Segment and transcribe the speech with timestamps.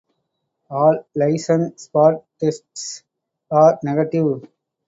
[0.71, 3.03] All lichen spot tests
[3.51, 4.47] are negative.